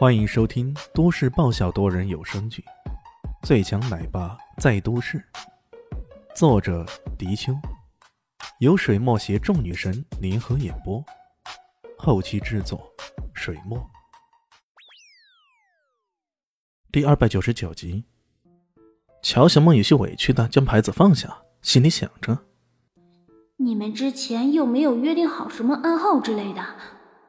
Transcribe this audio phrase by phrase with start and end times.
[0.00, 2.64] 欢迎收听都市爆笑多人有声剧
[3.46, 5.18] 《最强奶爸在都市》，
[6.34, 6.86] 作者：
[7.18, 7.52] 迪秋，
[8.60, 11.04] 由水墨携众女神联合演播，
[11.98, 12.90] 后期制作：
[13.34, 13.78] 水墨。
[16.90, 18.06] 第二百九十九集，
[19.20, 22.38] 乔小梦有些委屈的将牌子放下，心里想着：
[23.58, 26.64] 你们之前又没有约定好什么暗号之类的，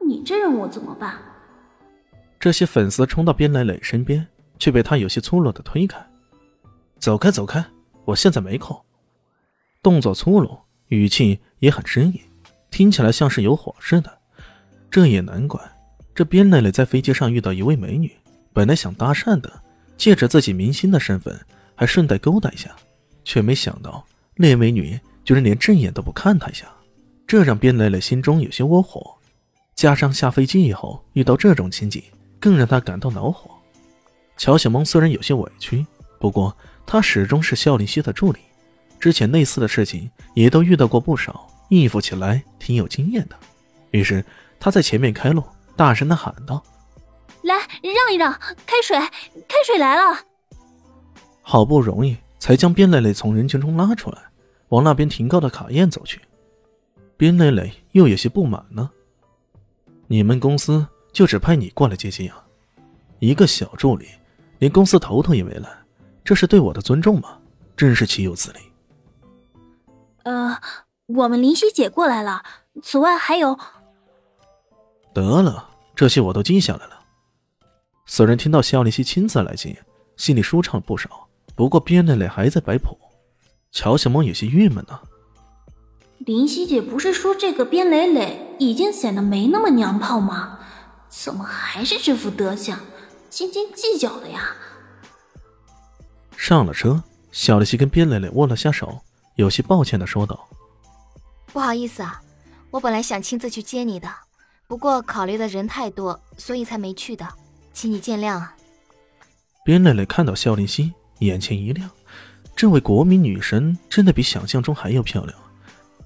[0.06, 1.31] 你这让我怎么办？
[2.42, 4.26] 这些粉丝冲到边磊磊身边，
[4.58, 6.04] 却被他有些粗鲁的推开。
[6.98, 7.64] 走开，走开！
[8.04, 8.76] 我现在没空。
[9.80, 12.20] 动作粗鲁，语气也很生硬，
[12.68, 14.18] 听起来像是有火似的。
[14.90, 15.60] 这也难怪，
[16.16, 18.10] 这边磊磊在飞机上遇到一位美女，
[18.52, 19.62] 本来想搭讪的，
[19.96, 21.40] 借着自己明星的身份，
[21.76, 22.74] 还顺带勾搭一下，
[23.22, 26.66] 却没想到那美女居然连正眼都不看他一下，
[27.24, 29.14] 这让边磊磊心中有些窝火。
[29.76, 32.02] 加上下飞机以后遇到这种情景。
[32.42, 33.48] 更让他感到恼火。
[34.36, 35.86] 乔小萌虽然有些委屈，
[36.18, 38.40] 不过她始终是肖林希的助理，
[38.98, 43.36] 之前类似的事情也都遇到过不少，应付起来挺有经验的。
[43.92, 44.24] 于是
[44.58, 45.44] 她在前面开路，
[45.76, 46.60] 大声的喊道
[47.44, 48.32] ：“来，让一让，
[48.66, 50.18] 开水，开水来了！”
[51.42, 54.18] 好不容易才将边蕾蕾从人群中拉出来，
[54.70, 56.20] 往那边停靠的卡宴走去。
[57.16, 58.90] 边蕾蕾又有些不满呢
[60.08, 62.44] ：“你们公司？”就只派你过来接机啊！
[63.18, 64.08] 一个小助理，
[64.58, 65.68] 连公司头头也没来，
[66.24, 67.38] 这是对我的尊重吗？
[67.76, 68.58] 真是岂有此理！
[70.24, 70.58] 呃，
[71.06, 72.42] 我们林夕姐过来了。
[72.82, 73.58] 此外还有……
[75.12, 77.00] 得了，这些我都记下来了。
[78.06, 79.84] 虽然听到肖林希亲自来接，
[80.16, 82.96] 心里舒畅了不少，不过边磊磊还在摆谱，
[83.70, 84.98] 乔小萌有些郁闷呢。
[86.18, 90.60] 林夕姐不是说这个边磊磊已经显得没那么娘炮吗？
[91.12, 92.76] 怎么还是这副德行，
[93.28, 94.56] 斤斤计较的呀？
[96.38, 98.98] 上了车，小丽西跟边蕾蕾握了下手，
[99.36, 100.48] 有些抱歉的说道
[101.52, 102.20] ：“不好意思啊，
[102.70, 104.08] 我本来想亲自去接你的，
[104.66, 107.28] 不过考虑的人太多，所以才没去的，
[107.74, 108.56] 请你见谅啊。”
[109.64, 111.90] 边蕾蕾看到肖林希，眼前一亮，
[112.56, 115.38] 这位国民女神真的比想象中还要漂亮。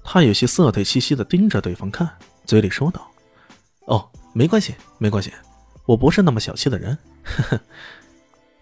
[0.03, 2.09] 她有些色态兮兮的盯着对方看，
[2.45, 3.09] 嘴里说道
[3.87, 5.33] ：“哦。”没关系，没关系，
[5.87, 6.95] 我不是那么小气的人。
[7.23, 7.59] 呵呵。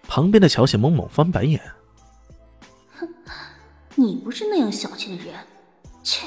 [0.07, 1.59] 旁边的乔显猛猛翻白眼。
[2.97, 3.05] 哼，
[3.95, 5.35] 你不是那样小气的人。
[6.01, 6.25] 切，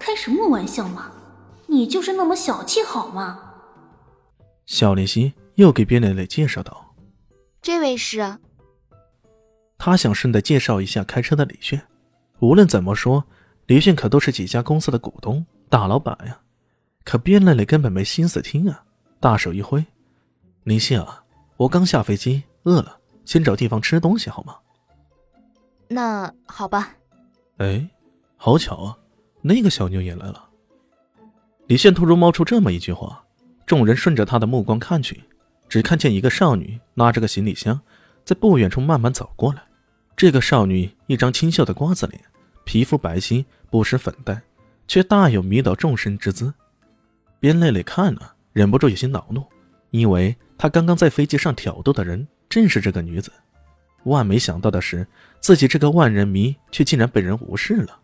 [0.00, 1.12] 开什么玩笑嘛！
[1.68, 3.52] 你就是那么小气好吗？
[4.66, 6.96] 小林夕又给边蕾蕾介绍道
[7.62, 8.38] ：“这位是……”
[9.78, 11.80] 他想顺带介绍一下开车的李炫。
[12.40, 13.22] 无论怎么说，
[13.66, 16.40] 李炫可都是几家公司的股东、大老板呀。
[17.04, 18.84] 可边磊磊根本没心思听啊！
[19.20, 19.84] 大手一挥
[20.64, 21.24] ：“林夕啊，
[21.56, 24.56] 我刚下飞机，饿了，先找地方吃东西好吗？”
[25.88, 26.94] 那好吧。
[27.58, 27.88] 哎，
[28.36, 28.98] 好巧啊，
[29.42, 30.48] 那个小妞也来了。
[31.66, 33.24] 李现突然冒出这么一句话，
[33.66, 35.22] 众人顺着他的目光看去，
[35.68, 37.80] 只看见一个少女拉着个行李箱，
[38.24, 39.62] 在不远处慢慢走过来。
[40.16, 42.20] 这个少女一张清秀的瓜子脸，
[42.64, 44.40] 皮肤白皙，不施粉黛，
[44.86, 46.52] 却大有迷倒众生之姿。
[47.42, 49.44] 边磊磊看了，忍不住有些恼怒，
[49.90, 53.32] 因为他刚刚在飞机上挑逗的人正是这个女子。
[54.04, 55.04] 万没想到的是，
[55.40, 57.98] 自己这个万人迷却竟然被人无视了，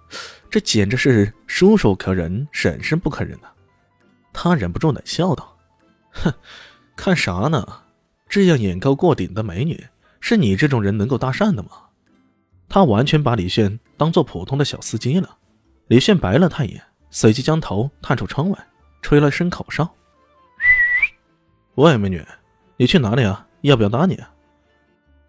[0.50, 3.54] 这简直是叔叔可忍，婶婶不可忍啊！
[4.32, 5.56] 他忍不住冷笑道
[6.10, 6.34] ：“哼，
[6.96, 7.64] 看啥呢？
[8.28, 9.86] 这样眼高过顶的美女，
[10.20, 11.70] 是你这种人能够搭讪的吗？”
[12.68, 15.36] 他完全把李炫当做普通的小司机了。
[15.86, 18.66] 李炫白了他一眼，随即将头探出窗外。
[19.02, 19.88] 吹了声口哨。
[21.76, 22.26] 喂，美女，
[22.76, 23.46] 你去哪里啊？
[23.62, 24.30] 要不要搭你啊？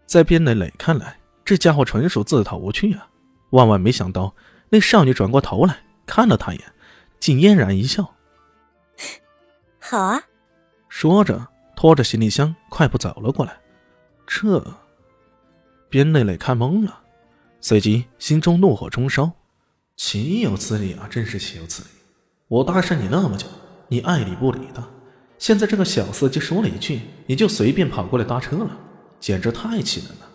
[0.05, 3.07] 在边磊磊看来，这家伙纯属自讨无趣啊！
[3.51, 4.35] 万万没想到，
[4.69, 6.73] 那少女转过头来看了他一眼，
[7.19, 8.15] 竟嫣然一笑。
[9.79, 10.23] 好啊！
[10.87, 13.55] 说着，拖着行李箱快步走了过来。
[14.25, 14.63] 这，
[15.89, 17.01] 边磊磊看懵了，
[17.61, 19.31] 随即心中怒火中烧，
[19.95, 21.07] 岂有此理啊！
[21.09, 21.89] 真是岂有此理！
[22.49, 23.45] 我搭讪你那么久，
[23.87, 24.83] 你爱理不理的。
[25.37, 28.75] 现在这个小司机说了一句，你就随便跑过来搭车了，
[29.19, 30.27] 简直太气人了。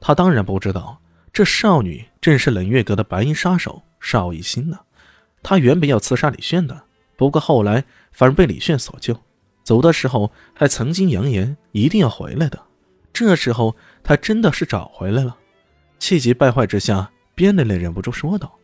[0.00, 1.00] 他当然不知道，
[1.32, 4.78] 这少女正是冷月阁的白衣杀手邵一心呢。
[5.42, 6.84] 他原本要刺杀李炫的，
[7.16, 9.16] 不过后来反而被李炫所救。
[9.64, 12.60] 走的时候还曾经扬言一定要回来的。
[13.12, 13.74] 这时候
[14.04, 15.36] 他真的是找回来了。
[15.98, 18.56] 气急败坏之下，边磊磊忍不住说道：“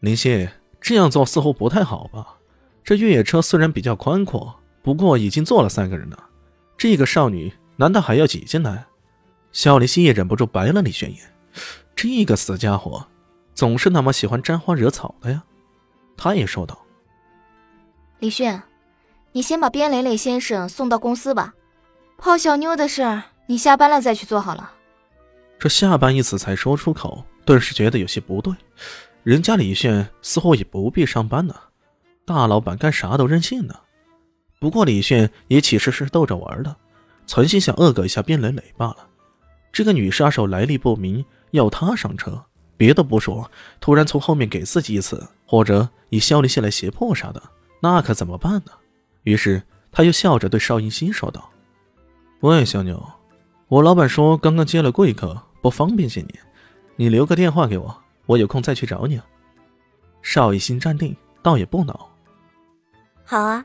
[0.00, 0.48] 林夕。”
[0.80, 2.36] 这样做似乎不太好吧？
[2.82, 6.24] 这越野车虽然比较宽阔，不过已经坐了三个人了，
[6.76, 8.86] 这个少女难道还要挤进来？
[9.52, 11.24] 肖林希也忍不住白了李轩一眼。
[11.94, 13.06] 这个死家伙，
[13.54, 15.42] 总是那么喜欢沾花惹草的呀。
[16.16, 16.78] 他也说道
[18.20, 18.62] ：“李轩，
[19.32, 21.54] 你先把边磊磊先生送到公司吧，
[22.16, 24.72] 泡小妞的事儿你下班了再去做好了。”
[25.58, 28.54] 这下班一词才说出口，顿时觉得有些不对。
[29.22, 31.54] 人家李炫似乎也不必上班呢，
[32.24, 33.74] 大老板干啥都任性呢。
[34.58, 36.74] 不过李炫也其实是逗着玩的，
[37.26, 39.06] 存心想恶搞一下边磊磊罢了。
[39.72, 42.42] 这个女杀手来历不明，要他上车，
[42.76, 47.42] 别的不说，突然从后面给自己一次，或者以肖立信来胁迫啥的，
[47.80, 48.72] 那可怎么办呢？
[49.24, 49.62] 于是
[49.92, 51.50] 他又笑着对邵音熙说道
[52.40, 53.06] ：“喂，小妞，
[53.68, 56.34] 我老板说刚刚接了贵客，不方便见你，
[56.96, 59.20] 你留个电话给我。”我有空再去找你。
[60.22, 62.08] 邵一心站定，倒也不恼。
[63.24, 63.64] 好啊，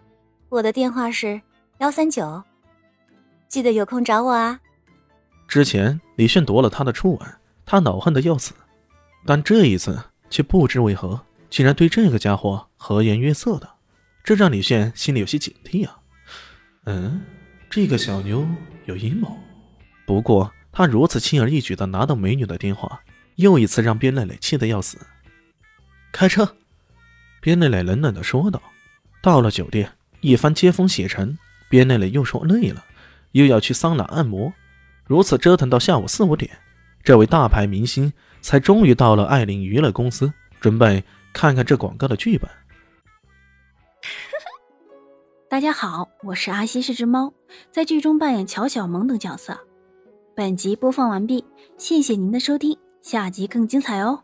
[0.49, 1.39] 我的电话是
[1.77, 2.41] 幺三九，
[3.47, 4.59] 记得有空找我啊。
[5.47, 7.29] 之前李炫夺了他的初吻，
[7.63, 8.55] 他恼恨的要死，
[9.23, 10.01] 但这一次
[10.31, 11.21] 却不知为何，
[11.51, 13.69] 竟然对这个家伙和颜悦色的，
[14.23, 15.99] 这让李炫心里有些警惕啊。
[16.85, 17.21] 嗯，
[17.69, 18.47] 这个小妞
[18.85, 19.37] 有阴谋。
[20.07, 22.99] 不过他如此轻而易举的拿到美女的电话。
[23.35, 24.97] 又一次让边磊磊气得要死。
[26.11, 26.55] 开车，
[27.41, 28.61] 边磊磊冷冷的说道。
[29.21, 29.91] 到了酒店，
[30.21, 31.37] 一番接风洗尘，
[31.67, 32.85] 边磊磊又说累了，
[33.31, 34.53] 又要去桑拿按摩，
[35.03, 36.59] 如此折腾到下午四五点，
[37.03, 41.03] 这位大牌明星才终于到了艾琳娱乐公司，准备
[41.33, 42.47] 看看这广告的剧本。
[45.49, 47.33] 大家好，我是阿西是只猫，
[47.71, 49.59] 在剧中扮演乔小萌等角色。
[50.35, 51.43] 本集播放完毕，
[51.77, 52.77] 谢谢您的收听。
[53.07, 54.23] 下集更精彩哦！